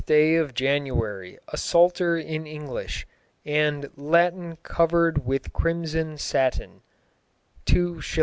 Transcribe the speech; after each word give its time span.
day 0.07 0.35
of 0.35 0.55
January 0.55 1.37
a 1.49 1.55
Psalter 1.55 2.17
in 2.17 2.45
englische 2.45 3.05
and 3.45 3.87
latine 3.95 4.57
covered 4.63 5.23
with 5.27 5.53
crimoysyn 5.53 6.17
satyne, 6.17 6.81
2s." 7.67 8.19